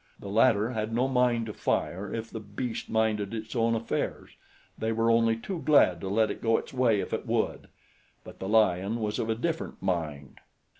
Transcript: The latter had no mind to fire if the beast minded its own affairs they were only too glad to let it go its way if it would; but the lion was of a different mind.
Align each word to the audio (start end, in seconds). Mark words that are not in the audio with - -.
The 0.19 0.29
latter 0.29 0.71
had 0.71 0.91
no 0.91 1.07
mind 1.07 1.45
to 1.45 1.53
fire 1.53 2.11
if 2.11 2.31
the 2.31 2.39
beast 2.39 2.89
minded 2.89 3.35
its 3.35 3.55
own 3.55 3.75
affairs 3.75 4.31
they 4.75 4.91
were 4.91 5.11
only 5.11 5.37
too 5.37 5.59
glad 5.61 6.01
to 6.01 6.09
let 6.09 6.31
it 6.31 6.41
go 6.41 6.57
its 6.57 6.73
way 6.73 7.01
if 7.01 7.13
it 7.13 7.27
would; 7.27 7.67
but 8.23 8.39
the 8.39 8.49
lion 8.49 8.99
was 8.99 9.19
of 9.19 9.29
a 9.29 9.35
different 9.35 9.79
mind. 9.79 10.39